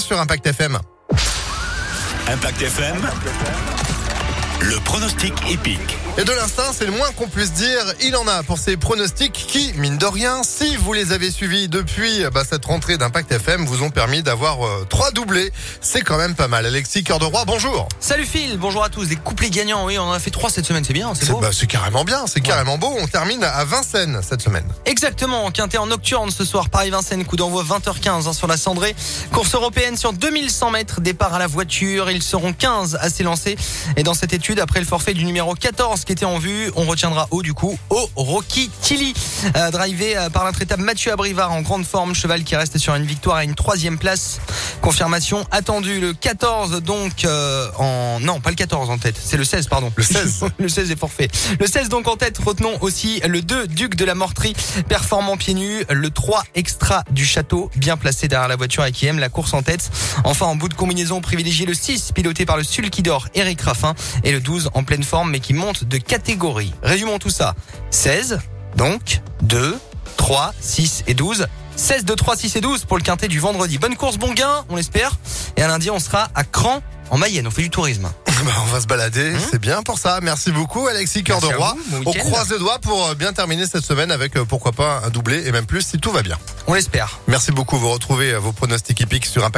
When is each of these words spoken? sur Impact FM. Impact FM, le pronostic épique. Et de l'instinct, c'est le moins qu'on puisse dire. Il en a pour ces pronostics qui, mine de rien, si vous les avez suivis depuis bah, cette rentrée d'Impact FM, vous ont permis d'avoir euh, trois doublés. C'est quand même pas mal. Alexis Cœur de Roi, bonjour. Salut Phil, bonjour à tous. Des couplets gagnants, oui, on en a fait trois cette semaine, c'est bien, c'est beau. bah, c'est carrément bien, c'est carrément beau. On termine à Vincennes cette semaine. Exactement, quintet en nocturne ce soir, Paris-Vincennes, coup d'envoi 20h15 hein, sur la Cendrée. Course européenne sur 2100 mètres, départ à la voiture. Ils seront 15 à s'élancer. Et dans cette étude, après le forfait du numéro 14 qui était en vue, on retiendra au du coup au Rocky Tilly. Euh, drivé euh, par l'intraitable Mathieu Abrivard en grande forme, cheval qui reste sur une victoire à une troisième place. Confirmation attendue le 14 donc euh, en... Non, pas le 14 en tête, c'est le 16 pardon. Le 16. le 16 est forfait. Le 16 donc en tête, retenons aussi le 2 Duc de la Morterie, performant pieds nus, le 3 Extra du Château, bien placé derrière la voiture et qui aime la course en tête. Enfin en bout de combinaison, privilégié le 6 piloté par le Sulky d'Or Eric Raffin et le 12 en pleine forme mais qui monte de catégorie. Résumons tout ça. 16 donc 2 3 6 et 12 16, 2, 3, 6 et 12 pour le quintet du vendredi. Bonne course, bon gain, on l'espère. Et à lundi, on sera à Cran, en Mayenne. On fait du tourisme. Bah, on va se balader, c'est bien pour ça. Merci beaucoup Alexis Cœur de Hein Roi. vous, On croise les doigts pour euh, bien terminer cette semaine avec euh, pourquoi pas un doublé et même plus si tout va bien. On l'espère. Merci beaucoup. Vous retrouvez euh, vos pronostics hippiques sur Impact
sur 0.00 0.18
Impact 0.18 0.46
FM. 0.46 0.78
Impact 2.28 2.62
FM, 2.62 2.96
le 4.62 4.78
pronostic 4.80 5.32
épique. 5.50 5.98
Et 6.18 6.24
de 6.24 6.32
l'instinct, 6.32 6.72
c'est 6.72 6.84
le 6.84 6.92
moins 6.92 7.10
qu'on 7.12 7.26
puisse 7.26 7.52
dire. 7.52 7.80
Il 8.02 8.14
en 8.16 8.28
a 8.28 8.42
pour 8.42 8.58
ces 8.58 8.76
pronostics 8.76 9.32
qui, 9.32 9.72
mine 9.76 9.96
de 9.98 10.06
rien, 10.06 10.42
si 10.44 10.76
vous 10.76 10.92
les 10.92 11.12
avez 11.12 11.30
suivis 11.30 11.68
depuis 11.68 12.22
bah, 12.32 12.42
cette 12.48 12.64
rentrée 12.66 12.96
d'Impact 12.98 13.32
FM, 13.32 13.64
vous 13.64 13.82
ont 13.82 13.90
permis 13.90 14.22
d'avoir 14.22 14.64
euh, 14.64 14.86
trois 14.88 15.10
doublés. 15.10 15.50
C'est 15.80 16.02
quand 16.02 16.18
même 16.18 16.34
pas 16.34 16.48
mal. 16.48 16.66
Alexis 16.66 17.02
Cœur 17.02 17.18
de 17.18 17.24
Roi, 17.24 17.44
bonjour. 17.46 17.88
Salut 17.98 18.26
Phil, 18.26 18.58
bonjour 18.58 18.84
à 18.84 18.88
tous. 18.88 19.08
Des 19.08 19.16
couplets 19.16 19.50
gagnants, 19.50 19.86
oui, 19.86 19.98
on 19.98 20.02
en 20.02 20.12
a 20.12 20.18
fait 20.20 20.30
trois 20.30 20.50
cette 20.50 20.66
semaine, 20.66 20.84
c'est 20.84 20.92
bien, 20.92 21.12
c'est 21.14 21.30
beau. 21.30 21.40
bah, 21.40 21.50
c'est 21.52 21.66
carrément 21.66 22.04
bien, 22.04 22.26
c'est 22.26 22.42
carrément 22.42 22.78
beau. 22.78 22.94
On 23.00 23.06
termine 23.06 23.42
à 23.42 23.64
Vincennes 23.64 24.20
cette 24.22 24.42
semaine. 24.42 24.66
Exactement, 24.84 25.50
quintet 25.50 25.78
en 25.78 25.86
nocturne 25.86 26.30
ce 26.30 26.44
soir, 26.44 26.68
Paris-Vincennes, 26.68 27.24
coup 27.24 27.36
d'envoi 27.36 27.64
20h15 27.64 28.28
hein, 28.28 28.32
sur 28.32 28.46
la 28.46 28.56
Cendrée. 28.56 28.94
Course 29.32 29.54
européenne 29.54 29.96
sur 29.96 30.12
2100 30.12 30.70
mètres, 30.70 31.00
départ 31.00 31.34
à 31.34 31.38
la 31.38 31.46
voiture. 31.46 32.10
Ils 32.10 32.22
seront 32.22 32.52
15 32.52 32.98
à 33.00 33.08
s'élancer. 33.08 33.56
Et 33.96 34.02
dans 34.02 34.14
cette 34.14 34.34
étude, 34.34 34.51
après 34.60 34.80
le 34.80 34.86
forfait 34.86 35.14
du 35.14 35.24
numéro 35.24 35.54
14 35.54 36.04
qui 36.04 36.12
était 36.12 36.24
en 36.24 36.38
vue, 36.38 36.70
on 36.76 36.84
retiendra 36.84 37.28
au 37.30 37.42
du 37.42 37.54
coup 37.54 37.78
au 37.90 38.08
Rocky 38.16 38.70
Tilly. 38.80 39.14
Euh, 39.56 39.70
drivé 39.70 40.16
euh, 40.16 40.30
par 40.30 40.44
l'intraitable 40.44 40.82
Mathieu 40.82 41.12
Abrivard 41.12 41.52
en 41.52 41.62
grande 41.62 41.84
forme, 41.84 42.14
cheval 42.14 42.44
qui 42.44 42.56
reste 42.56 42.78
sur 42.78 42.94
une 42.94 43.04
victoire 43.04 43.36
à 43.36 43.44
une 43.44 43.54
troisième 43.54 43.98
place. 43.98 44.40
Confirmation 44.80 45.46
attendue 45.50 46.00
le 46.00 46.12
14 46.12 46.82
donc 46.82 47.24
euh, 47.24 47.68
en... 47.78 48.20
Non, 48.20 48.40
pas 48.40 48.50
le 48.50 48.56
14 48.56 48.90
en 48.90 48.98
tête, 48.98 49.16
c'est 49.22 49.36
le 49.36 49.44
16 49.44 49.68
pardon. 49.68 49.92
Le 49.96 50.02
16. 50.02 50.44
le 50.58 50.68
16 50.68 50.90
est 50.90 50.98
forfait. 50.98 51.28
Le 51.58 51.66
16 51.66 51.88
donc 51.88 52.08
en 52.08 52.16
tête, 52.16 52.38
retenons 52.38 52.76
aussi 52.80 53.20
le 53.26 53.42
2 53.42 53.68
Duc 53.68 53.96
de 53.96 54.04
la 54.04 54.14
Morterie, 54.14 54.54
performant 54.88 55.36
pieds 55.36 55.54
nus, 55.54 55.84
le 55.90 56.10
3 56.10 56.44
Extra 56.54 57.04
du 57.10 57.24
Château, 57.24 57.70
bien 57.76 57.96
placé 57.96 58.28
derrière 58.28 58.48
la 58.48 58.56
voiture 58.56 58.84
et 58.84 58.92
qui 58.92 59.06
aime 59.06 59.18
la 59.18 59.28
course 59.28 59.54
en 59.54 59.62
tête. 59.62 59.90
Enfin 60.24 60.46
en 60.46 60.56
bout 60.56 60.68
de 60.68 60.74
combinaison, 60.74 61.20
privilégié 61.20 61.66
le 61.66 61.74
6 61.74 62.12
piloté 62.12 62.46
par 62.46 62.56
le 62.56 62.64
Sulky 62.64 63.02
d'Or 63.02 63.28
Eric 63.34 63.60
Raffin 63.60 63.94
et 64.24 64.32
le 64.32 64.40
12 64.42 64.70
en 64.74 64.84
pleine 64.84 65.02
forme 65.02 65.30
mais 65.30 65.40
qui 65.40 65.54
monte 65.54 65.84
de 65.84 65.98
catégorie. 65.98 66.72
Résumons 66.82 67.18
tout 67.18 67.30
ça. 67.30 67.54
16 67.90 68.40
donc 68.76 69.20
2 69.42 69.78
3 70.16 70.54
6 70.60 71.04
et 71.06 71.14
12 71.14 71.46
16, 71.76 72.04
2, 72.04 72.14
3, 72.14 72.36
6 72.36 72.56
et 72.56 72.60
12 72.60 72.84
pour 72.84 72.96
le 72.98 73.02
quintet 73.02 73.28
du 73.28 73.40
vendredi. 73.40 73.78
Bonne 73.78 73.96
course, 73.96 74.18
bon 74.18 74.32
gain, 74.34 74.64
on 74.68 74.76
l'espère. 74.76 75.12
Et 75.56 75.62
à 75.62 75.68
lundi, 75.68 75.90
on 75.90 75.98
sera 75.98 76.28
à 76.34 76.44
Cran, 76.44 76.82
en 77.10 77.18
Mayenne. 77.18 77.46
On 77.46 77.50
fait 77.50 77.62
du 77.62 77.70
tourisme. 77.70 78.08
Bah, 78.26 78.52
on 78.62 78.66
va 78.66 78.80
se 78.80 78.86
balader, 78.86 79.32
c'est 79.50 79.60
bien 79.60 79.82
pour 79.82 79.98
ça. 79.98 80.18
Merci 80.22 80.50
beaucoup 80.50 80.86
Alexis 80.86 81.22
Cœur 81.22 81.40
de 81.40 81.46
Hein 81.46 81.54
Roi. 81.56 81.76
vous, 81.90 82.02
On 82.06 82.12
croise 82.12 82.50
les 82.50 82.58
doigts 82.58 82.78
pour 82.78 83.08
euh, 83.08 83.14
bien 83.14 83.32
terminer 83.32 83.66
cette 83.66 83.84
semaine 83.84 84.10
avec 84.10 84.36
euh, 84.36 84.44
pourquoi 84.44 84.72
pas 84.72 85.02
un 85.04 85.10
doublé 85.10 85.46
et 85.46 85.52
même 85.52 85.66
plus 85.66 85.82
si 85.82 85.98
tout 85.98 86.10
va 86.10 86.22
bien. 86.22 86.38
On 86.66 86.74
l'espère. 86.74 87.20
Merci 87.28 87.52
beaucoup. 87.52 87.76
Vous 87.78 87.90
retrouvez 87.90 88.32
euh, 88.32 88.38
vos 88.38 88.52
pronostics 88.52 89.00
hippiques 89.00 89.26
sur 89.26 89.44
Impact 89.44 89.50